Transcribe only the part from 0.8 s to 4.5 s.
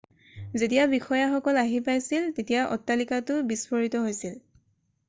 বিষয়াসকল আহি পাইছিল তেতিয়া অট্টালিকাটো বিস্ফোৰিত হৈছিল